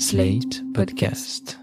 [0.00, 1.58] Slate Podcast.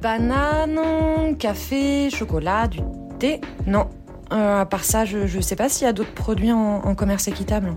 [0.00, 2.80] Banane, café, chocolat, du
[3.18, 3.42] thé.
[3.66, 3.90] Non.
[4.32, 6.94] Euh, à part ça, je, ne sais pas s'il y a d'autres produits en, en
[6.94, 7.76] commerce équitable.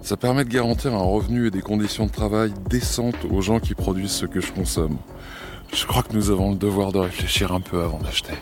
[0.00, 3.74] Ça permet de garantir un revenu et des conditions de travail décentes aux gens qui
[3.74, 4.96] produisent ce que je consomme.
[5.74, 8.32] Je crois que nous avons le devoir de réfléchir un peu avant d'acheter.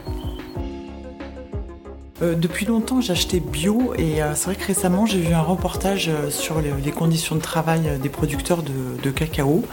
[2.23, 6.09] Euh, depuis longtemps, j'achetais bio et euh, c'est vrai que récemment, j'ai vu un reportage
[6.09, 9.65] euh, sur les, conditions de travail des producteurs de, cacao.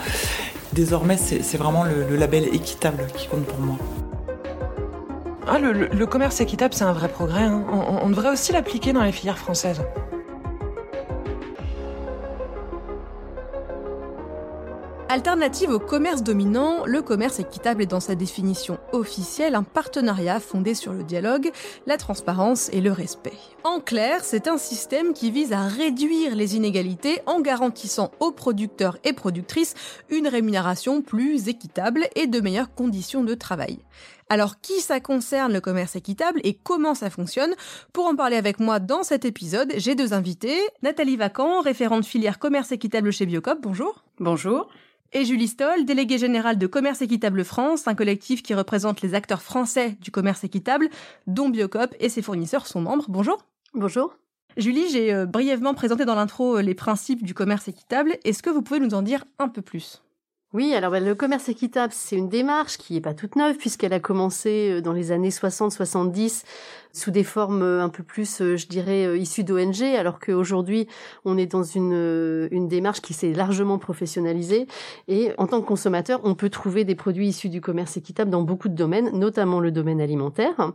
[0.74, 3.78] Désormais, c'est vraiment le, label équitable qui compte pour moi.
[5.48, 7.44] Ah, le, commerce équitable, c'est un vrai progrès.
[7.44, 7.64] Hein.
[7.72, 9.82] on devrait aussi l'appliquer dans les filières françaises.
[15.14, 20.74] Alternative au commerce dominant, le commerce équitable est dans sa définition officielle un partenariat fondé
[20.74, 21.52] sur le dialogue,
[21.86, 23.38] la transparence et le respect.
[23.64, 28.98] En clair, c'est un système qui vise à réduire les inégalités en garantissant aux producteurs
[29.04, 29.76] et productrices
[30.10, 33.78] une rémunération plus équitable et de meilleures conditions de travail.
[34.30, 37.54] Alors qui ça concerne le commerce équitable et comment ça fonctionne?
[37.92, 40.60] Pour en parler avec moi dans cet épisode, j'ai deux invités.
[40.82, 44.04] Nathalie Vacan, référente filière commerce équitable chez Biocop, bonjour.
[44.20, 44.70] Bonjour
[45.14, 49.44] et Julie Stoll, déléguée générale de Commerce Équitable France, un collectif qui représente les acteurs
[49.44, 50.90] français du commerce équitable,
[51.28, 53.06] dont Biocop et ses fournisseurs sont membres.
[53.10, 53.46] Bonjour.
[53.74, 54.18] Bonjour.
[54.58, 58.18] Julie, j'ai euh, brièvement présenté dans l'intro euh, les principes du commerce équitable.
[58.24, 60.02] Est-ce que vous pouvez nous en dire un peu plus?
[60.54, 63.94] Oui, alors ben, le commerce équitable, c'est une démarche qui n'est pas toute neuve puisqu'elle
[63.94, 66.44] a commencé euh, dans les années 60-70
[66.94, 70.88] sous des formes euh, un peu plus, euh, je dirais, issues d'ONG, alors qu'aujourd'hui,
[71.26, 74.68] on est dans une, une démarche qui s'est largement professionnalisée.
[75.08, 78.44] Et en tant que consommateur, on peut trouver des produits issus du commerce équitable dans
[78.44, 80.72] beaucoup de domaines, notamment le domaine alimentaire.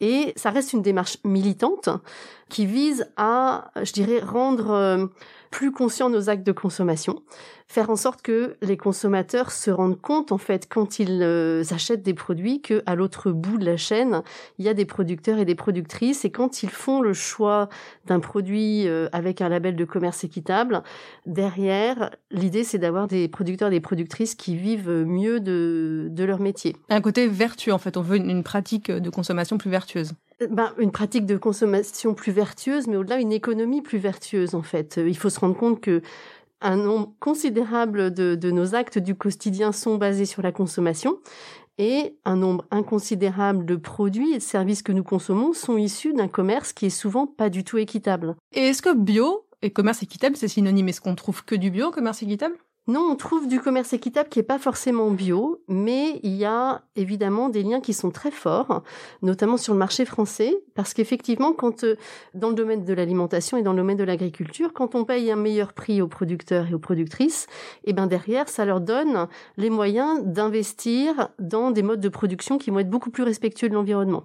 [0.00, 1.88] Et ça reste une démarche militante
[2.48, 5.10] qui vise à, je dirais, rendre
[5.50, 7.20] plus conscients nos actes de consommation
[7.68, 12.02] faire en sorte que les consommateurs se rendent compte en fait quand ils euh, achètent
[12.02, 14.22] des produits que à l'autre bout de la chaîne
[14.58, 17.68] il y a des producteurs et productrices et quand ils font le choix
[18.06, 20.82] d'un produit euh, avec un label de commerce équitable
[21.26, 26.40] derrière l'idée c'est d'avoir des producteurs et des productrices qui vivent mieux de, de leur
[26.40, 26.76] métier.
[26.88, 27.96] Un côté vertueux en fait.
[27.96, 30.12] On veut une, pratique de consommation plus vertueuse.
[30.50, 35.00] Ben, une pratique de consommation plus vertueuse, mais au-delà une économie plus vertueuse en fait.
[35.04, 36.00] Il faut se rendre compte que
[36.60, 41.18] un nombre considérable de, nos actes du quotidien sont basés sur la consommation
[41.78, 46.28] et un nombre inconsidérable de produits et de services que nous consommons sont issus d'un
[46.28, 48.36] commerce qui est souvent pas du tout équitable.
[48.52, 50.88] Et est-ce que bio et commerce équitable, c'est synonyme?
[50.88, 52.56] Est-ce qu'on trouve que du bio, commerce équitable?
[52.88, 56.80] Non, on trouve du commerce équitable qui n'est pas forcément bio, mais il y a
[56.96, 58.82] évidemment des liens qui sont très forts,
[59.20, 61.96] notamment sur le marché français, parce qu'effectivement, quand euh,
[62.32, 65.36] dans le domaine de l'alimentation et dans le domaine de l'agriculture, quand on paye un
[65.36, 67.46] meilleur prix aux producteurs et aux productrices,
[67.84, 69.28] et eh ben derrière, ça leur donne
[69.58, 73.74] les moyens d'investir dans des modes de production qui vont être beaucoup plus respectueux de
[73.74, 74.24] l'environnement.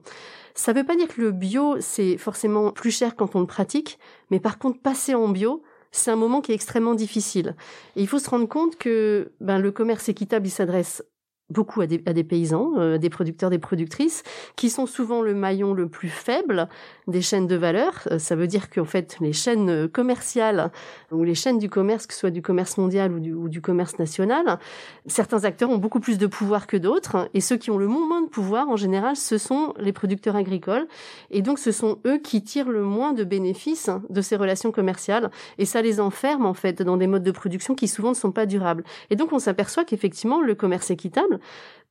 [0.56, 3.45] Ça ne veut pas dire que le bio, c'est forcément plus cher quand on le
[3.45, 4.00] pratique,
[4.31, 7.55] mais par contre, passer en bio, c'est un moment qui est extrêmement difficile.
[7.95, 11.03] Et il faut se rendre compte que ben, le commerce équitable, il s'adresse
[11.49, 14.23] beaucoup à des, paysans, euh, des producteurs, des productrices,
[14.55, 16.67] qui sont souvent le maillon le plus faible
[17.07, 18.07] des chaînes de valeur.
[18.11, 20.71] Euh, ça veut dire qu'en fait, les chaînes commerciales
[21.11, 23.61] ou les chaînes du commerce, que ce soit du commerce mondial ou du, ou du
[23.61, 24.57] commerce national,
[25.05, 27.29] certains acteurs ont beaucoup plus de pouvoir que d'autres.
[27.33, 30.87] Et ceux qui ont le moins de pouvoir, en général, ce sont les producteurs agricoles.
[31.29, 35.29] Et donc, ce sont eux qui tirent le moins de bénéfices de ces relations commerciales.
[35.57, 38.31] Et ça les enferme, en fait, dans des modes de production qui souvent ne sont
[38.31, 38.83] pas durables.
[39.09, 41.32] Et donc, on s'aperçoit qu'effectivement, le commerce équitable,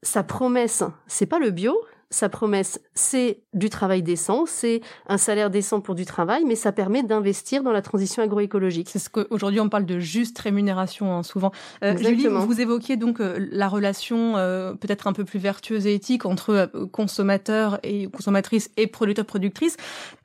[0.03, 1.77] sa promesse, c'est pas le bio,
[2.13, 6.71] sa promesse, c'est du travail décent, c'est un salaire décent pour du travail, mais ça
[6.71, 8.91] permet d'investir dans la transition agroécologique.
[8.91, 11.53] C'est ce qu'aujourd'hui on parle de juste rémunération hein, souvent.
[11.83, 15.95] Euh, Julie, vous évoquiez donc euh, la relation euh, peut-être un peu plus vertueuse et
[15.95, 19.77] éthique entre consommateurs et consommatrices et producteurs-productrices.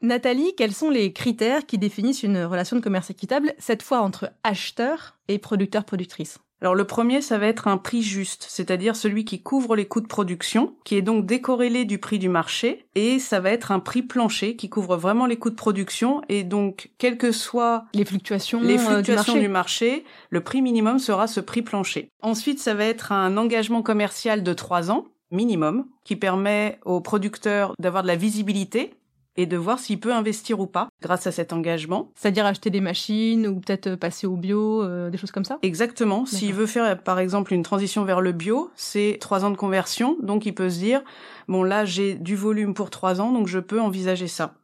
[0.01, 4.31] Nathalie, quels sont les critères qui définissent une relation de commerce équitable, cette fois entre
[4.43, 9.41] acheteurs et producteurs-productrices alors le premier, ça va être un prix juste, c'est-à-dire celui qui
[9.41, 13.39] couvre les coûts de production, qui est donc décorrélé du prix du marché, et ça
[13.39, 17.17] va être un prix plancher qui couvre vraiment les coûts de production, et donc quelles
[17.17, 20.03] que soient les fluctuations, les euh, fluctuations du, marché.
[20.31, 22.09] le prix minimum sera ce prix plancher.
[22.21, 27.73] Ensuite, ça va être un engagement commercial de trois ans minimum, qui permet aux producteurs
[27.79, 28.93] d'avoir de la visibilité
[29.37, 32.11] et de voir s'il peut investir ou pas grâce à cet engagement.
[32.16, 35.59] C'est-à-dire acheter des machines ou peut-être passer au bio, euh, des choses comme ça?
[35.61, 36.25] Exactement.
[36.25, 40.17] S'il veut faire par exemple une transition vers le bio, c'est trois ans de conversion,
[40.22, 41.01] donc il peut se dire,
[41.47, 44.55] bon là j'ai du volume pour trois ans, donc je peux envisager ça.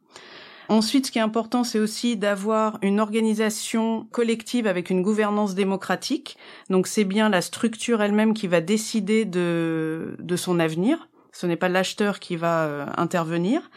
[0.70, 6.38] Ensuite, ce qui est important, c'est aussi d'avoir une organisation collective avec une gouvernance démocratique.
[6.70, 11.08] Donc c'est bien la structure elle-même qui va décider de, de son avenir.
[11.32, 13.70] Ce n'est pas l'acheteur qui va euh, intervenir.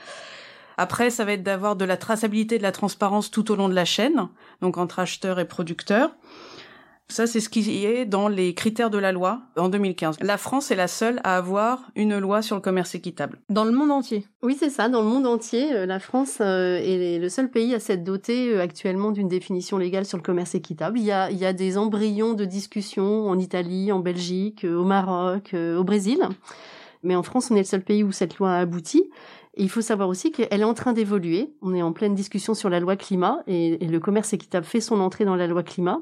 [0.77, 3.74] Après, ça va être d'avoir de la traçabilité, de la transparence tout au long de
[3.74, 4.27] la chaîne,
[4.62, 6.12] donc entre acheteur et producteur.
[7.09, 10.18] Ça, c'est ce qui est dans les critères de la loi en 2015.
[10.21, 13.39] La France est la seule à avoir une loi sur le commerce équitable.
[13.50, 14.89] Dans le monde entier Oui, c'est ça.
[14.89, 18.50] Dans le monde entier, euh, la France euh, est le seul pays à s'être doté
[18.50, 21.00] euh, actuellement d'une définition légale sur le commerce équitable.
[21.00, 24.83] Il y, a, il y a des embryons de discussion en Italie, en Belgique, au
[24.83, 26.19] Maroc, au Brésil.
[27.03, 29.09] Mais en France, on est le seul pays où cette loi a abouti.
[29.57, 31.51] Il faut savoir aussi qu'elle est en train d'évoluer.
[31.62, 34.81] On est en pleine discussion sur la loi climat et, et le commerce équitable fait
[34.81, 36.01] son entrée dans la loi climat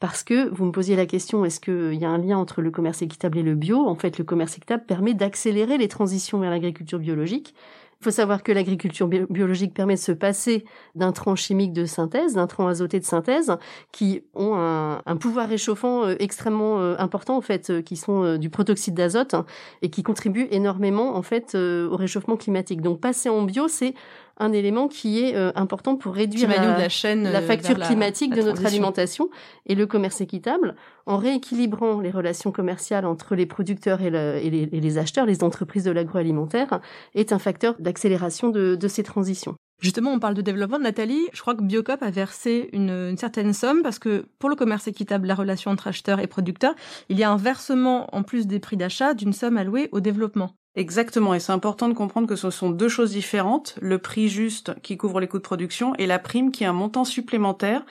[0.00, 2.70] parce que vous me posiez la question, est-ce qu'il y a un lien entre le
[2.70, 3.86] commerce équitable et le bio?
[3.86, 7.54] En fait, le commerce équitable permet d'accélérer les transitions vers l'agriculture biologique.
[8.00, 10.64] Il faut savoir que l'agriculture biologique permet de se passer
[10.94, 13.54] d'intrants chimiques de synthèse, d'intrants azotés de synthèse,
[13.92, 18.38] qui ont un, un pouvoir réchauffant euh, extrêmement euh, important en fait, euh, qui sont
[18.38, 19.34] du protoxyde d'azote
[19.82, 22.80] et qui contribuent énormément en fait au réchauffement climatique.
[22.80, 23.92] Donc passer en bio, c'est
[24.40, 28.42] un élément qui est euh, important pour réduire la, la, chaîne, la facture climatique de
[28.42, 29.28] notre alimentation
[29.66, 30.74] et le commerce équitable
[31.06, 35.26] en rééquilibrant les relations commerciales entre les producteurs et, le, et, les, et les, acheteurs,
[35.26, 36.80] les entreprises de l'agroalimentaire,
[37.14, 39.54] est un facteur d'accélération de, de ces transitions.
[39.80, 40.78] Justement, on parle de développement.
[40.78, 44.56] Nathalie, je crois que Biocop a versé une, une, certaine somme parce que pour le
[44.56, 46.74] commerce équitable, la relation entre acheteurs et producteurs,
[47.08, 50.54] il y a un versement en plus des prix d'achat d'une somme allouée au développement.
[50.76, 54.80] Exactement, et c'est important de comprendre que ce sont deux choses différentes, le prix juste
[54.82, 57.84] qui couvre les coûts de production et la prime qui est un montant supplémentaire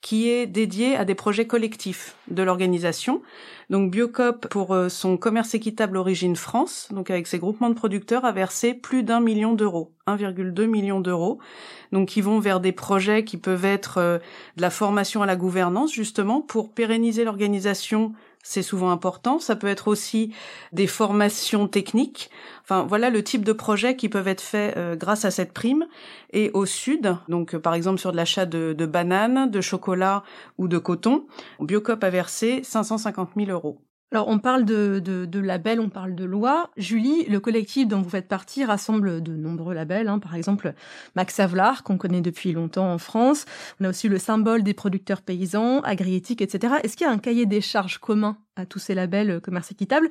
[0.00, 3.22] qui est dédié à des projets collectifs de l'organisation.
[3.70, 8.26] Donc Biocop, pour euh, son commerce équitable Origine France, donc avec ses groupements de producteurs,
[8.26, 11.38] a versé plus d'un million d'euros, 1,2 million d'euros,
[11.90, 14.18] donc qui vont vers des projets qui peuvent être euh,
[14.56, 18.12] de la formation à la gouvernance, justement, pour pérenniser l'organisation
[18.44, 19.40] c'est souvent important.
[19.40, 20.32] Ça peut être aussi
[20.72, 22.30] des formations techniques.
[22.62, 25.86] Enfin, voilà le type de projets qui peuvent être faits euh, grâce à cette prime.
[26.32, 30.22] Et au sud, donc euh, par exemple sur de l'achat de, de, bananes, de chocolat
[30.58, 31.26] ou de coton,
[31.58, 33.80] Biocop a versé 550 000 euros.
[34.12, 36.70] Alors, on parle de, de, de, labels, on parle de loi.
[36.76, 40.06] Julie, le collectif dont vous faites partie rassemble de nombreux labels.
[40.06, 40.20] Hein.
[40.20, 40.74] Par exemple,
[41.16, 43.44] Max Havelaar, qu'on connaît depuis longtemps en France.
[43.80, 46.74] On a aussi le symbole des producteurs paysans, Agriéthique, etc.
[46.84, 49.72] Est-ce qu'il y a un cahier des charges commun à tous ces labels euh, commerce
[49.72, 50.08] équitable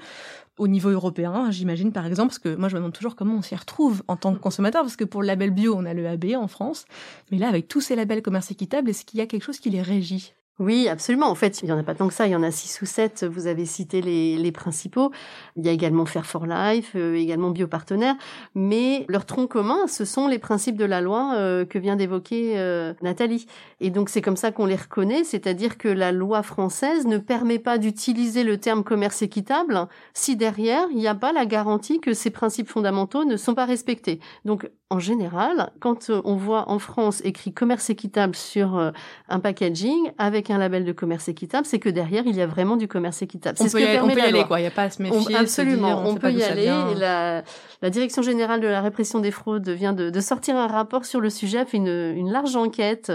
[0.58, 3.42] au niveau européen, j'imagine par exemple, parce que moi je me demande toujours comment on
[3.42, 6.08] s'y retrouve en tant que consommateur, parce que pour le label bio, on a le
[6.08, 6.86] AB en France,
[7.32, 9.72] mais là avec tous ces labels commerce équitable, est-ce qu'il y a quelque chose qui
[9.72, 10.34] les régit?
[10.60, 11.30] Oui, absolument.
[11.32, 12.28] En fait, il y en a pas tant que ça.
[12.28, 13.24] Il y en a six ou sept.
[13.24, 15.12] Vous avez cité les, les principaux.
[15.56, 18.16] Il y a également Fair for Life, euh, également Biopartenaire.
[18.54, 22.60] Mais leur tronc commun, ce sont les principes de la loi euh, que vient d'évoquer
[22.60, 23.48] euh, Nathalie.
[23.80, 25.24] Et donc, c'est comme ça qu'on les reconnaît.
[25.24, 30.86] C'est-à-dire que la loi française ne permet pas d'utiliser le terme commerce équitable si derrière,
[30.92, 34.20] il n'y a pas la garantie que ces principes fondamentaux ne sont pas respectés.
[34.46, 38.94] Donc, en général, quand on voit en France écrit commerce équitable sur
[39.28, 42.78] un packaging avec un label de commerce équitable, c'est que derrière, il y a vraiment
[42.78, 43.58] du commerce équitable.
[43.58, 44.60] C'est ce que permet on peut y aller, quoi.
[44.60, 45.36] Il n'y a pas à se méfier.
[45.36, 46.72] absolument, on, peut y aller.
[46.92, 47.44] Et la,
[47.82, 51.22] la, Direction générale de la répression des fraudes vient de, de sortir un rapport sur
[51.22, 53.12] le sujet, a fait une, une large enquête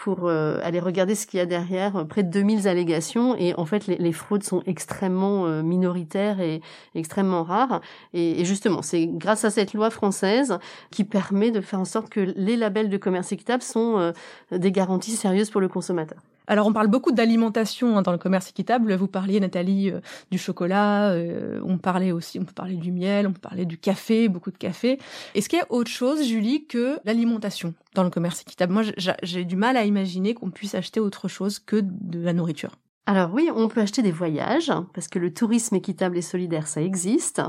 [0.00, 3.36] pour euh, aller regarder ce qu'il y a derrière, près de 2000 allégations.
[3.36, 6.62] Et en fait, les, les fraudes sont extrêmement euh, minoritaires et
[6.94, 7.82] extrêmement rares.
[8.14, 10.58] Et, et justement, c'est grâce à cette loi française
[10.90, 14.12] qui permet de faire en sorte que les labels de commerce équitable sont euh,
[14.56, 16.20] des garanties sérieuses pour le consommateur.
[16.46, 18.94] Alors on parle beaucoup d'alimentation hein, dans le commerce équitable.
[18.94, 20.00] Vous parliez Nathalie euh,
[20.32, 23.78] du chocolat, euh, on parlait aussi, on peut parler du miel, on peut parler du
[23.78, 24.98] café, beaucoup de café.
[25.36, 28.72] Est-ce qu'il y a autre chose, Julie, que l'alimentation dans le commerce équitable?
[28.72, 28.82] Moi,
[29.22, 32.76] j'ai du mal à imaginer qu'on puisse acheter autre chose que de la nourriture.
[33.06, 36.80] Alors oui, on peut acheter des voyages, parce que le tourisme équitable et solidaire, ça
[36.80, 37.40] existe.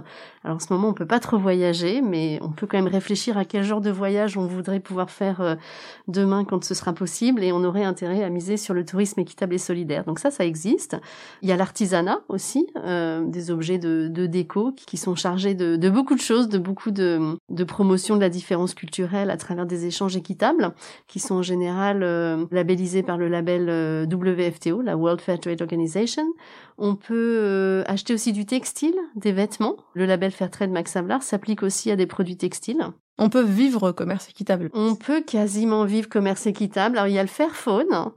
[0.44, 3.38] Alors en ce moment, on peut pas trop voyager, mais on peut quand même réfléchir
[3.38, 5.56] à quel genre de voyage on voudrait pouvoir faire euh,
[6.08, 9.54] demain quand ce sera possible, et on aurait intérêt à miser sur le tourisme équitable
[9.54, 10.06] et solidaire.
[10.06, 10.98] Donc ça, ça existe.
[11.44, 16.16] Il y a l'artisanat aussi, euh, des objets de, déco qui sont chargés de, beaucoup
[16.16, 20.74] de choses, de beaucoup de, promotion de la différence culturelle à travers des échanges équitables,
[21.08, 26.26] qui sont en général euh, labellisés par le label WFTO, la World Fair Trade Organization.
[26.78, 29.76] On peut euh, acheter aussi du textile, des vêtements.
[29.94, 32.88] Le label Fairtrade Max Havelaar s'applique aussi à des produits textiles.
[33.18, 34.72] On peut vivre commerce équitable.
[34.74, 36.98] On peut quasiment vivre commerce équitable.
[36.98, 38.12] Alors il y a le Fairphone,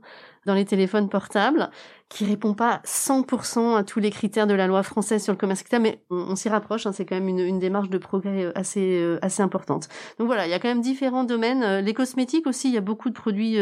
[0.47, 1.69] dans les téléphones portables,
[2.09, 5.61] qui répond pas 100% à tous les critères de la loi française sur le commerce
[5.61, 6.87] équitable, mais on, s'y rapproche.
[6.87, 9.89] Hein, c'est quand même une, une, démarche de progrès euh, assez euh, assez importante.
[10.17, 11.79] Donc voilà, il y a quand même différents domaines.
[11.85, 13.57] Les cosmétiques aussi, il y a beaucoup de produits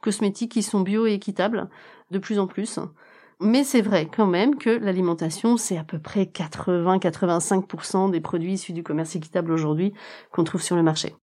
[0.00, 1.68] cosmétiques qui sont bio et équitables,
[2.10, 2.78] de plus en plus.
[3.40, 8.72] Mais c'est vrai quand même que l'alimentation, c'est à peu près 80-85% des produits issus
[8.72, 9.92] du commerce équitable aujourd'hui
[10.32, 11.14] qu'on trouve sur le marché.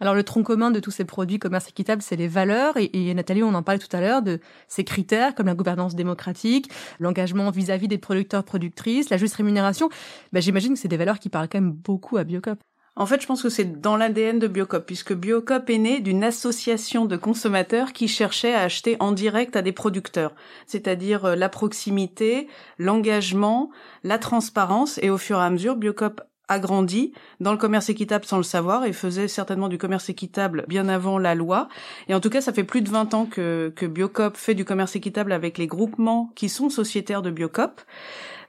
[0.00, 2.74] Alors le tronc commun de tous ces produits commerce équitable, c'est les valeurs.
[2.76, 6.70] Et, Nathalie, on en parlait tout à l'heure de ces critères comme la gouvernance démocratique,
[7.00, 9.90] l'engagement vis-à-vis des producteurs productrices, la juste rémunération.
[10.32, 12.60] Ben, J'imagine que c'est des valeurs qui parlent quand même beaucoup à Biocop.
[12.98, 16.24] En fait, je pense que c'est dans l'ADN de Biocop, puisque Biocop est né d'une
[16.24, 20.34] association de consommateurs qui cherchaient à acheter en direct à des producteurs,
[20.66, 23.70] c'est-à-dire euh, la proximité, l'engagement,
[24.02, 28.38] la transparence, et au fur et à mesure, Biocop agrandi dans le commerce équitable sans
[28.38, 31.68] le savoir et faisait certainement du commerce équitable bien avant la loi.
[32.08, 34.64] Et en tout cas, ça fait plus de 20 ans que, que Biocop fait du
[34.64, 37.80] commerce équitable avec les groupements qui sont sociétaires de Biocop.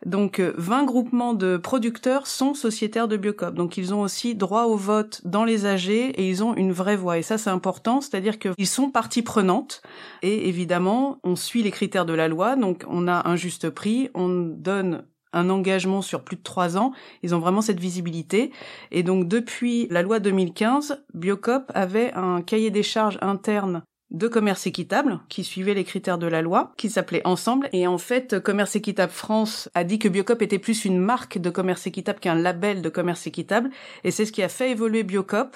[0.06, 3.54] Donc 20 euh, groupements de producteurs sont sociétaires de Biocop.
[3.54, 6.96] Donc ils ont aussi droit au vote dans les AG et ils ont une vraie
[6.96, 7.18] voix.
[7.18, 9.82] Et ça c'est important, c'est-à-dire qu'ils sont partie prenante.
[10.22, 12.56] Et évidemment, on suit les critères de la loi.
[12.56, 15.04] Donc on a un juste prix, on donne
[15.34, 16.92] un engagement sur plus de trois ans.
[17.24, 18.52] Ils ont vraiment cette visibilité.
[18.92, 24.66] Et donc, depuis la loi 2015, Biocop avait un cahier des charges interne de commerce
[24.66, 27.70] équitable qui suivait les critères de la loi, qui s'appelait Ensemble.
[27.74, 31.50] Et en fait, Commerce équitable France a dit que Biocop était plus une marque de
[31.50, 33.70] commerce équitable qu'un label de commerce équitable.
[34.04, 35.56] Et c'est ce qui a fait évoluer Biocop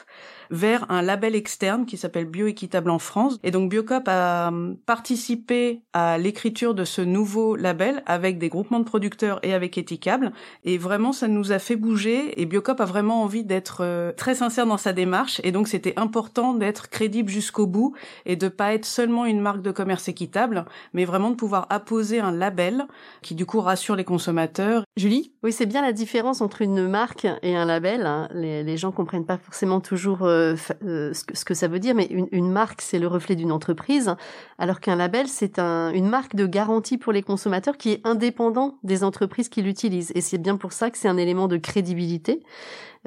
[0.52, 3.38] vers un label externe qui s'appelle Bioéquitable en France.
[3.44, 8.80] Et donc Biocop a hum, participé à l'écriture de ce nouveau label avec des groupements
[8.80, 10.32] de producteurs et avec Éthicable.
[10.64, 12.40] Et vraiment, ça nous a fait bouger.
[12.42, 15.42] Et Biocop a vraiment envie d'être euh, très sincère dans sa démarche.
[15.44, 17.96] Et donc, c'était important d'être crédible jusqu'au bout
[18.26, 22.20] et de pas être seulement une marque de commerce équitable, mais vraiment de pouvoir apposer
[22.20, 22.86] un label
[23.22, 24.84] qui du coup rassure les consommateurs.
[24.96, 25.34] Julie?
[25.42, 28.06] Oui, c'est bien la différence entre une marque et un label.
[28.06, 28.30] Hein.
[28.32, 32.06] Les, les gens comprennent pas forcément toujours euh, euh, ce, que, ça veut dire, mais
[32.06, 34.16] une, marque, c'est le reflet d'une entreprise,
[34.60, 39.04] alors qu'un label, c'est une marque de garantie pour les consommateurs qui est indépendant des
[39.04, 40.12] entreprises qui l'utilisent.
[40.14, 42.44] Et c'est bien pour ça que c'est un élément de crédibilité.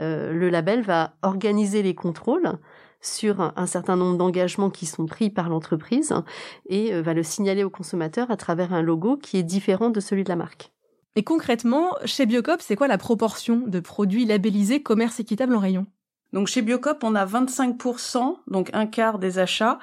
[0.01, 2.59] Euh, le label va organiser les contrôles
[3.01, 6.13] sur un, certain nombre d'engagements qui sont pris par l'entreprise
[6.69, 10.25] et va le signaler au consommateur à travers un logo qui est différent de celui
[10.25, 10.73] de la marque.
[11.19, 15.87] Et concrètement, chez Biocop, c'est quoi la proportion de produits labellisés commerce équitable en rayon?
[16.35, 19.79] Donc chez Biocop, on a 25%, donc un quart des achats,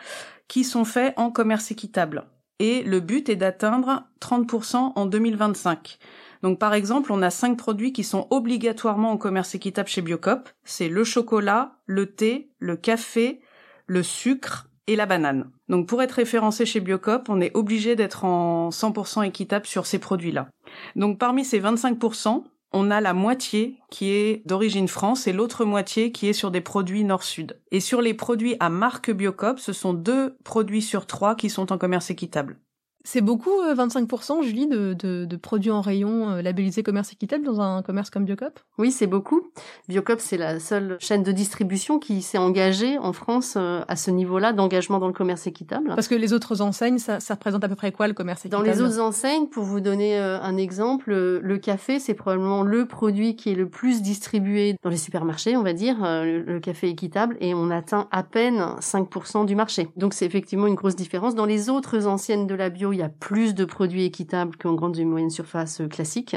[0.47, 2.25] qui sont faits en commerce équitable.
[2.59, 5.97] Et le but est d'atteindre 30% en 2025.
[6.43, 10.49] Donc par exemple, on a cinq produits qui sont obligatoirement en commerce équitable chez Biocop.
[10.63, 13.41] C'est le chocolat, le thé, le café,
[13.87, 15.49] le sucre et la banane.
[15.67, 19.97] Donc pour être référencé chez Biocop, on est obligé d'être en 100% équitable sur ces
[19.97, 20.49] produits-là.
[20.95, 22.43] Donc parmi ces 25%,
[22.73, 26.61] on a la moitié qui est d'origine France et l'autre moitié qui est sur des
[26.61, 27.59] produits nord-sud.
[27.71, 31.71] Et sur les produits à marque Biocop, ce sont deux produits sur trois qui sont
[31.71, 32.57] en commerce équitable.
[33.05, 37.43] C'est beaucoup, 25%, euh, Julie, de, de, de, produits en rayon euh, labellisés commerce équitable
[37.43, 38.61] dans un commerce comme Biocop?
[38.77, 39.41] Oui, c'est beaucoup.
[39.89, 44.09] Biocop, c'est la seule chaîne de distribution qui s'est engagée en France euh, à ce
[44.09, 45.89] niveau-là d'engagement dans le commerce équitable.
[45.89, 48.65] Parce que les autres enseignes, ça, ça représente à peu près quoi le commerce équitable
[48.65, 53.35] Dans les autres enseignes, pour vous donner un exemple, le café, c'est probablement le produit
[53.35, 57.53] qui est le plus distribué dans les supermarchés, on va dire, le, café équitable, et
[57.53, 59.89] on atteint à peine 5% du marché.
[59.97, 61.35] Donc c'est effectivement une grosse différence.
[61.35, 64.73] Dans les autres anciennes de la bio, il y a plus de produits équitables qu'en
[64.73, 66.35] grande et moyenne surface euh, classique.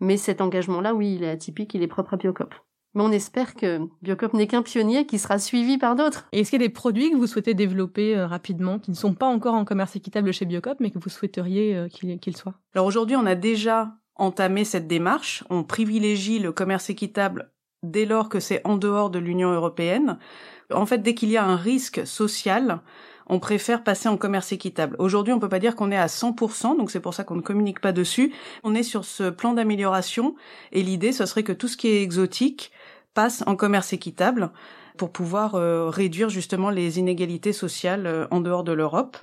[0.00, 2.54] Mais cet engagement-là, oui, il est atypique, il est propre à Biocop.
[2.94, 6.28] Mais on espère que Biocop n'est qu'un pionnier qui sera suivi par d'autres.
[6.32, 8.96] Et est-ce qu'il y a des produits que vous souhaitez développer euh, rapidement, qui ne
[8.96, 12.54] sont pas encore en commerce équitable chez Biocop, mais que vous souhaiteriez euh, qu'ils soient
[12.74, 15.42] Alors aujourd'hui, on a déjà entamé cette démarche.
[15.50, 17.50] On privilégie le commerce équitable
[17.82, 20.18] dès lors que c'est en dehors de l'Union européenne.
[20.72, 22.80] En fait, dès qu'il y a un risque social,
[23.26, 24.96] on préfère passer en commerce équitable.
[24.98, 27.40] Aujourd'hui, on peut pas dire qu'on est à 100%, donc c'est pour ça qu'on ne
[27.40, 28.32] communique pas dessus.
[28.62, 30.34] On est sur ce plan d'amélioration
[30.72, 32.70] et l'idée, ce serait que tout ce qui est exotique
[33.14, 34.50] passe en commerce équitable
[34.96, 39.16] pour pouvoir euh, réduire justement les inégalités sociales euh, en dehors de l'Europe.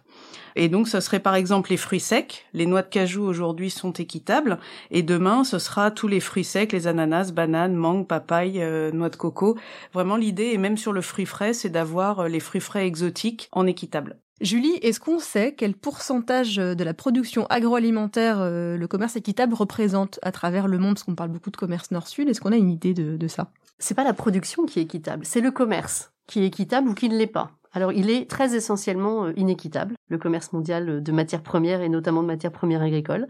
[0.58, 2.46] Et donc, ce serait par exemple les fruits secs.
[2.54, 4.60] Les noix de cajou aujourd'hui sont équitables.
[4.90, 9.10] Et demain, ce sera tous les fruits secs, les ananas, bananes, mangues, papayes, euh, noix
[9.10, 9.58] de coco.
[9.94, 13.66] Vraiment, l'idée, et même sur le fruit frais, c'est d'avoir les fruits frais exotiques en
[13.66, 14.18] équitable.
[14.42, 20.32] Julie, est-ce qu'on sait quel pourcentage de la production agroalimentaire le commerce équitable représente à
[20.32, 20.96] travers le monde?
[20.96, 22.28] Parce qu'on parle beaucoup de commerce nord-sud.
[22.28, 23.52] Est-ce qu'on a une idée de, de ça?
[23.82, 27.10] C'est pas la production qui est équitable, c'est le commerce qui est équitable ou qui
[27.10, 27.52] ne l'est pas.
[27.74, 32.22] Alors, il est très essentiellement euh, inéquitable, le commerce mondial de matières premières et notamment
[32.22, 33.28] de matières premières agricoles.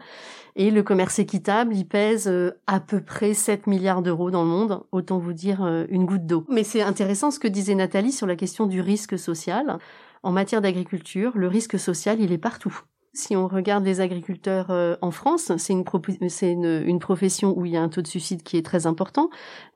[0.55, 4.50] Et le commerce équitable, il pèse euh, à peu près 7 milliards d'euros dans le
[4.50, 6.43] monde, autant vous dire euh, une goutte d'eau.
[6.50, 9.77] Mais c'est intéressant ce que disait Nathalie sur la question du risque social.
[10.24, 12.81] En matière d'agriculture, le risque social, il est partout.
[13.13, 17.82] Si on regarde les agriculteurs euh, en France, c'est une, profession où il y a
[17.82, 19.30] un taux de suicide qui est très important,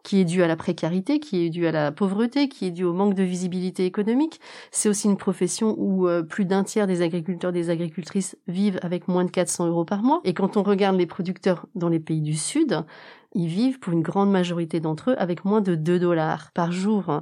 [0.05, 2.85] qui est dû à la précarité, qui est dû à la pauvreté, qui est dû
[2.85, 4.39] au manque de visibilité économique.
[4.71, 9.09] C'est aussi une profession où euh, plus d'un tiers des agriculteurs, des agricultrices vivent avec
[9.09, 10.21] moins de 400 euros par mois.
[10.23, 12.85] Et quand on regarde les producteurs dans les pays du Sud,
[13.33, 17.21] ils vivent pour une grande majorité d'entre eux avec moins de 2 dollars par jour.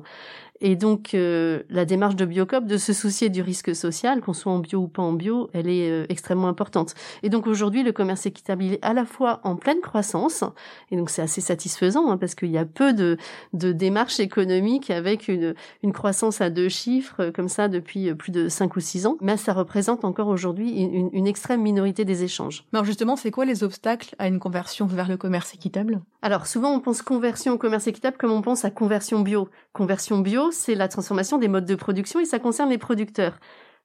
[0.61, 4.51] Et donc, euh, la démarche de Biocop de se soucier du risque social, qu'on soit
[4.51, 6.95] en bio ou pas en bio, elle est euh, extrêmement importante.
[7.21, 10.43] Et donc, aujourd'hui, le commerce équitable, il est à la fois en pleine croissance,
[10.91, 13.17] et donc c'est assez satisfaisant, hein, parce qu'il y a peu de,
[13.51, 18.31] de démarches économiques avec une, une croissance à deux chiffres, euh, comme ça, depuis plus
[18.31, 22.23] de cinq ou six ans, mais ça représente encore aujourd'hui une, une extrême minorité des
[22.23, 22.65] échanges.
[22.71, 26.01] Alors justement, c'est quoi les obstacles à une conversion vers le commerce équitable?
[26.21, 29.49] Alors, souvent, on pense conversion au commerce équitable comme on pense à conversion bio.
[29.73, 33.39] Conversion bio, c'est la transformation des modes de production et ça concerne les producteurs.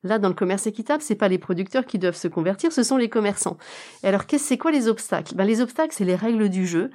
[0.05, 2.97] Là, dans le commerce équitable, c'est pas les producteurs qui doivent se convertir, ce sont
[2.97, 3.59] les commerçants.
[4.05, 5.35] Et alors, c'est quoi les obstacles?
[5.35, 6.91] Ben, Les obstacles, c'est les règles du jeu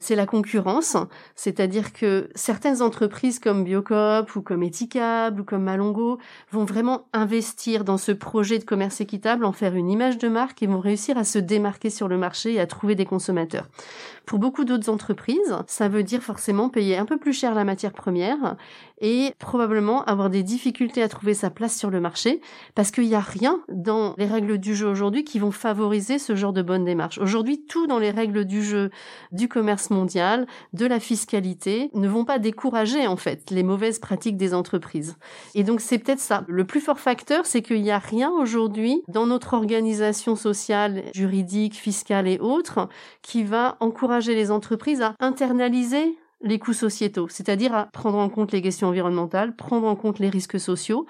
[0.00, 0.96] c'est la concurrence,
[1.34, 6.18] c'est-à-dire que certaines entreprises comme Biocop ou comme Eticable ou comme Malongo
[6.50, 10.62] vont vraiment investir dans ce projet de commerce équitable, en faire une image de marque
[10.62, 13.66] et vont réussir à se démarquer sur le marché et à trouver des consommateurs.
[14.26, 17.92] Pour beaucoup d'autres entreprises, ça veut dire forcément payer un peu plus cher la matière
[17.92, 18.56] première
[19.00, 22.40] et probablement avoir des difficultés à trouver sa place sur le marché
[22.74, 26.34] parce qu'il n'y a rien dans les règles du jeu aujourd'hui qui vont favoriser ce
[26.34, 27.18] genre de bonne démarche.
[27.18, 28.90] Aujourd'hui, tout dans les règles du jeu
[29.32, 34.36] du commerce mondiale, de la fiscalité, ne vont pas décourager en fait les mauvaises pratiques
[34.36, 35.16] des entreprises.
[35.54, 36.44] Et donc c'est peut-être ça.
[36.48, 41.74] Le plus fort facteur, c'est qu'il n'y a rien aujourd'hui dans notre organisation sociale, juridique,
[41.74, 42.88] fiscale et autres
[43.22, 48.52] qui va encourager les entreprises à internaliser les coûts sociétaux, c'est-à-dire à prendre en compte
[48.52, 51.06] les questions environnementales, prendre en compte les risques sociaux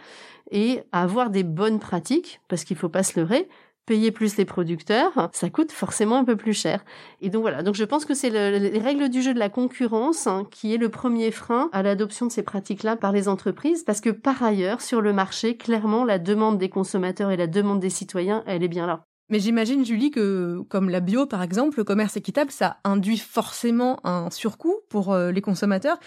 [0.51, 3.49] et à avoir des bonnes pratiques, parce qu'il ne faut pas se leurrer,
[3.89, 6.85] payer plus les producteurs, ça coûte forcément un peu plus cher.
[7.23, 10.27] Et donc voilà, donc je pense que c'est les règles du jeu de la concurrence
[10.27, 14.03] hein, qui est le premier frein à l'adoption de ces pratiques-là par les entreprises, parce
[14.03, 17.89] que par ailleurs, sur le marché, clairement, la demande des consommateurs et la demande des
[17.89, 19.08] citoyens, elle est bien là.
[19.31, 24.01] Mais j'imagine, Julie, que comme la bio, par exemple, le commerce équitable, ça induit forcément
[24.05, 25.99] un surcoût pour euh, les consommateurs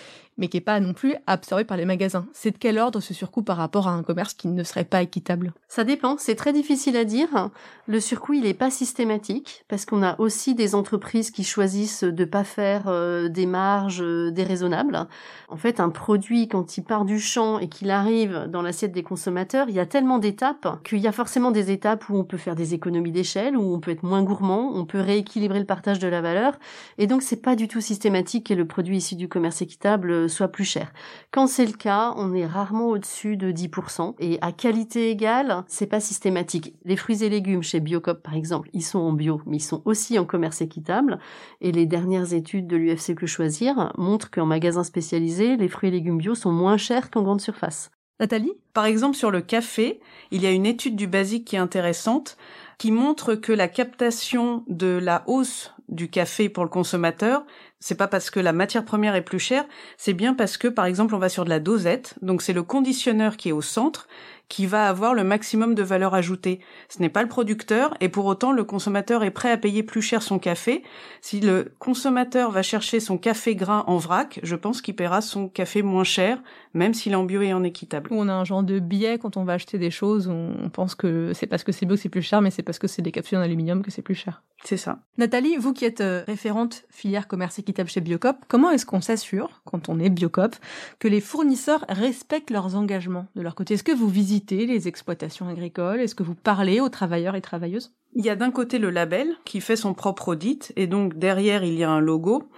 [0.41, 2.25] mais qui n'est pas non plus absorbé par les magasins.
[2.33, 5.01] C'est de quel ordre ce surcoût par rapport à un commerce qui ne serait pas
[5.03, 5.53] équitable?
[5.67, 7.49] Ça dépend, c'est très difficile à dire.
[7.87, 12.25] Le surcoût, il n'est pas systématique, parce qu'on a aussi des entreprises qui choisissent de
[12.25, 15.07] pas faire euh, des marges euh, déraisonnables.
[15.49, 19.03] En fait, un produit, quand il part du champ et qu'il arrive dans l'assiette des
[19.03, 22.37] consommateurs, il y a tellement d'étapes qu'il y a forcément des étapes où on peut
[22.37, 25.99] faire des économies d'échelle, où on peut être moins gourmand, on peut rééquilibrer le partage
[25.99, 26.57] de la valeur,
[26.97, 30.47] et donc c'est pas du tout systématique que le produit issu du commerce équitable soit
[30.47, 30.91] plus cher.
[31.31, 34.15] Quand c'est le cas, on est rarement au-dessus de 10%.
[34.19, 36.75] Et à qualité égale, c'est pas systématique.
[36.85, 39.81] Les fruits et légumes chez Biocop, par exemple, ils sont en bio, mais ils sont
[39.85, 41.19] aussi en commerce équitable.
[41.61, 45.91] Et les dernières études de l'UFC Que Choisir montrent qu'en magasin spécialisé, les fruits et
[45.91, 47.91] légumes bio sont moins chers qu'en grande surface.
[48.19, 48.53] Nathalie?
[48.73, 52.37] Par exemple, sur le café, il y a une étude du basique qui est intéressante,
[52.81, 57.45] qui montre que la captation de la hausse du café pour le consommateur,
[57.79, 59.65] c'est pas parce que la matière première est plus chère,
[59.97, 62.63] c'est bien parce que par exemple on va sur de la dosette, donc c'est le
[62.63, 64.07] conditionneur qui est au centre
[64.51, 66.59] qui va avoir le maximum de valeur ajoutée.
[66.89, 70.01] Ce n'est pas le producteur et pour autant le consommateur est prêt à payer plus
[70.01, 70.83] cher son café.
[71.21, 75.47] Si le consommateur va chercher son café grain en vrac, je pense qu'il paiera son
[75.47, 76.37] café moins cher,
[76.73, 78.09] même s'il est en bio et en équitable.
[78.11, 81.31] On a un genre de biais quand on va acheter des choses, on pense que
[81.33, 83.13] c'est parce que c'est bio que c'est plus cher, mais c'est parce que c'est des
[83.13, 84.43] capsules en aluminium que c'est plus cher.
[84.65, 84.99] C'est ça.
[85.17, 89.61] Nathalie, vous qui êtes euh, référente filière commerce équitable chez Biocop, comment est-ce qu'on s'assure,
[89.63, 90.55] quand on est Biocop,
[90.99, 93.75] que les fournisseurs respectent leurs engagements de leur côté?
[93.75, 95.99] Est-ce que vous visitez les exploitations agricoles?
[95.99, 97.93] Est-ce que vous parlez aux travailleurs et travailleuses?
[98.13, 101.63] Il y a d'un côté le label qui fait son propre audit et donc derrière
[101.63, 102.49] il y a un logo.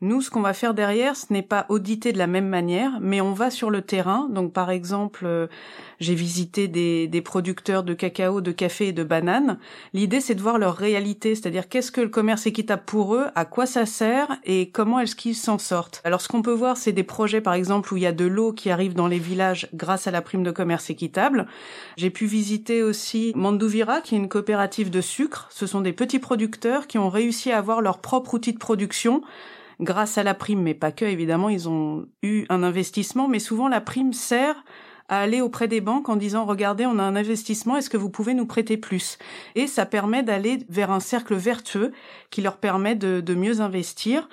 [0.00, 3.20] Nous, ce qu'on va faire derrière, ce n'est pas auditer de la même manière, mais
[3.20, 4.28] on va sur le terrain.
[4.30, 5.48] Donc, par exemple, euh,
[5.98, 9.58] j'ai visité des, des, producteurs de cacao, de café et de bananes.
[9.94, 13.44] L'idée, c'est de voir leur réalité, c'est-à-dire qu'est-ce que le commerce équitable pour eux, à
[13.44, 16.00] quoi ça sert et comment est-ce qu'ils s'en sortent.
[16.04, 18.24] Alors, ce qu'on peut voir, c'est des projets, par exemple, où il y a de
[18.24, 21.48] l'eau qui arrive dans les villages grâce à la prime de commerce équitable.
[21.96, 25.48] J'ai pu visiter aussi Mandouvira, qui est une coopérative de sucre.
[25.50, 29.22] Ce sont des petits producteurs qui ont réussi à avoir leur propre outil de production
[29.80, 33.68] grâce à la prime, mais pas que, évidemment, ils ont eu un investissement, mais souvent
[33.68, 34.64] la prime sert
[35.08, 38.10] à aller auprès des banques en disant regardez, on a un investissement, est-ce que vous
[38.10, 39.18] pouvez nous prêter plus?
[39.54, 41.92] Et ça permet d'aller vers un cercle vertueux
[42.30, 44.28] qui leur permet de, de mieux investir.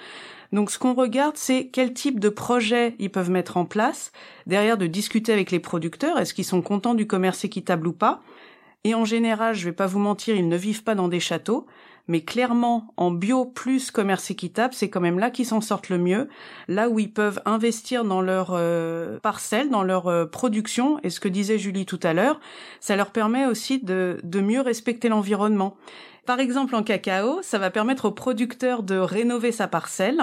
[0.51, 4.11] Donc ce qu'on regarde, c'est quel type de projet ils peuvent mettre en place,
[4.47, 8.21] derrière de discuter avec les producteurs, est-ce qu'ils sont contents du commerce équitable ou pas?
[8.83, 11.65] Et en général, je vais pas vous mentir, ils ne vivent pas dans des châteaux,
[12.07, 15.97] mais clairement, en bio plus commerce équitable, c'est quand même là qu'ils s'en sortent le
[15.97, 16.29] mieux,
[16.67, 21.19] là où ils peuvent investir dans leur euh, parcelle, dans leur euh, production, et ce
[21.19, 22.39] que disait Julie tout à l'heure,
[22.79, 25.77] ça leur permet aussi de, de mieux respecter l'environnement.
[26.25, 30.19] Par exemple, en cacao, ça va permettre au producteur de rénover sa parcelle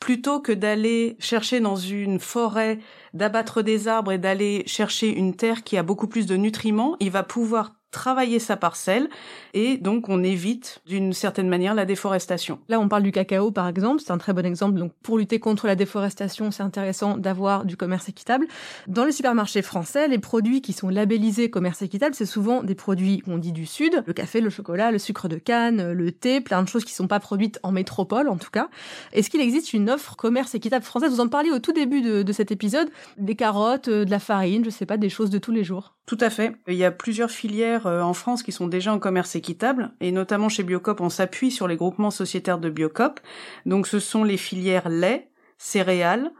[0.00, 2.80] plutôt que d'aller chercher dans une forêt,
[3.12, 6.96] d'abattre des arbres et d'aller chercher une terre qui a beaucoup plus de nutriments.
[6.98, 9.08] Il va pouvoir travailler sa parcelle
[9.54, 12.58] et donc on évite d'une certaine manière la déforestation.
[12.68, 14.74] Là, on parle du cacao par exemple, c'est un très bon exemple.
[14.74, 18.46] Donc pour lutter contre la déforestation, c'est intéressant d'avoir du commerce équitable.
[18.88, 23.20] Dans les supermarchés français, les produits qui sont labellisés commerce équitable, c'est souvent des produits
[23.20, 26.62] qu'on dit du sud, le café, le chocolat, le sucre de canne, le thé, plein
[26.62, 28.68] de choses qui sont pas produites en métropole en tout cas.
[29.12, 31.12] Est-ce qu'il existe une offre commerce équitable française?
[31.12, 34.64] Vous en parliez au tout début de, de cet épisode, des carottes, de la farine,
[34.64, 35.94] je sais pas, des choses de tous les jours.
[36.06, 36.54] Tout à fait.
[36.68, 40.12] Il y a plusieurs filières euh, en France qui sont déjà en commerce équitable, et
[40.12, 43.20] notamment chez Biocop, on s'appuie sur les groupements sociétaires de Biocop.
[43.66, 46.32] Donc ce sont les filières lait, céréales,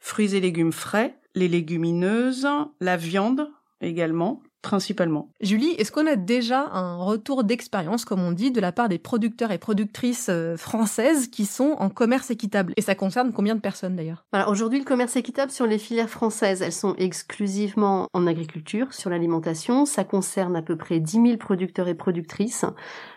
[0.00, 2.48] fruits et légumes frais, les légumineuses,
[2.80, 5.28] la viande également, principalement.
[5.40, 8.98] Julie, est-ce qu'on a déjà un retour d'expérience, comme on dit, de la part des
[8.98, 12.72] producteurs et productrices euh, françaises qui sont en commerce équitable?
[12.76, 14.24] Et ça concerne combien de personnes d'ailleurs?
[14.32, 19.10] Alors aujourd'hui, le commerce équitable sur les filières françaises, elles sont exclusivement en agriculture, sur
[19.10, 19.84] l'alimentation.
[19.84, 22.64] Ça concerne à peu près 10 000 producteurs et productrices,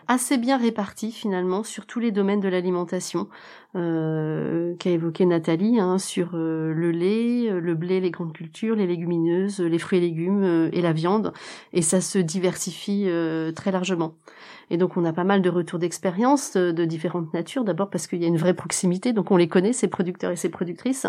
[0.08, 3.28] assez bien répartis finalement sur tous les domaines de l'alimentation
[3.76, 9.60] qu'a évoqué Nathalie, hein, sur euh, le lait, le blé, les grandes cultures, les légumineuses,
[9.60, 11.32] les fruits et légumes euh, et la viande
[11.72, 14.14] et ça se diversifie euh, très largement.
[14.70, 18.06] Et donc on a pas mal de retours d'expérience de, de, différentes natures, d'abord parce
[18.06, 21.06] qu'il y a une vraie proximité, donc on les connaît, ces producteurs et ces productrices,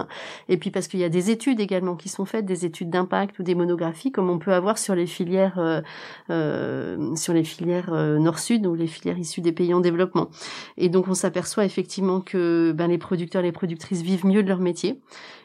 [0.48, 3.40] et puis parce qu'il y a des études également qui sont faites, des études d'impact
[3.40, 5.82] ou des monographies, comme on peut avoir sur les filières, euh,
[6.30, 10.30] euh, sur les filières euh, nord-sud ou les filières issues des pays en développement.
[10.78, 14.50] Et donc on s'aperçoit effectivement que ben, les producteurs et les productrices vivent mieux de
[14.50, 15.02] leur métier,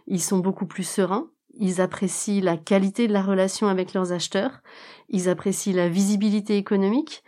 [0.07, 4.63] ils sont beaucoup plus sereins, ils apprécient la qualité de la relation avec leurs acheteurs,
[5.09, 7.23] ils apprécient la visibilité économique,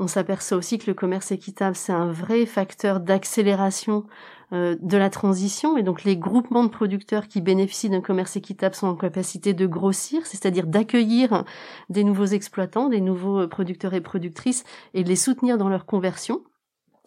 [0.00, 4.06] on s'aperçoit aussi que le commerce équitable, c'est un vrai facteur d'accélération
[4.52, 5.76] euh, de la transition.
[5.76, 9.66] Et donc les groupements de producteurs qui bénéficient d'un commerce équitable sont en capacité de
[9.66, 11.44] grossir, c'est-à-dire d'accueillir
[11.90, 16.42] des nouveaux exploitants, des nouveaux producteurs et productrices, et de les soutenir dans leur conversion.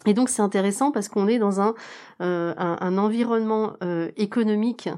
[0.06, 1.73] Et donc c'est intéressant parce qu'on est dans un,
[2.21, 4.89] euh, un, environnement euh, économique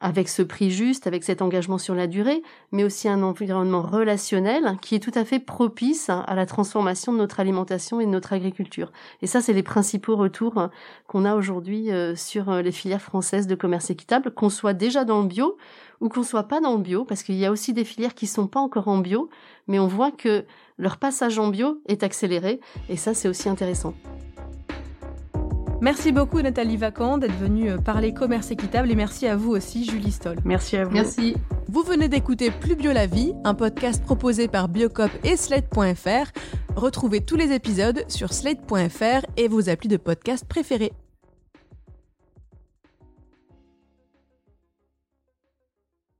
[0.00, 4.76] avec ce prix juste, avec cet engagement sur la durée, mais aussi un environnement relationnel
[4.82, 8.34] qui est tout à fait propice à la transformation de notre alimentation et de notre
[8.34, 8.92] agriculture.
[9.22, 10.68] Et ça, c'est les principaux retours
[11.06, 15.04] qu'on a aujourd'hui euh, sur euh, les filières françaises de commerce équitable, qu'on soit déjà
[15.04, 15.56] dans le bio
[16.00, 18.26] ou qu'on soit pas dans le bio, parce qu'il y a aussi des filières qui
[18.26, 19.30] sont pas encore en bio,
[19.66, 20.44] mais on voit que
[20.76, 23.94] leur passage en bio est accéléré, et ça, c'est aussi intéressant.
[25.80, 29.84] Merci beaucoup Nathalie Vacan d'être venue euh, parler commerce équitable et merci à vous aussi
[29.84, 30.38] Julie Stoll.
[30.44, 30.92] Merci à vous.
[30.92, 31.36] Merci.
[31.68, 36.32] Vous venez d'écouter Plus Bio la vie, un podcast proposé par Biocop et Slate.fr.
[36.76, 40.92] Retrouvez tous les épisodes sur slate.fr et vos applis de podcast préférés.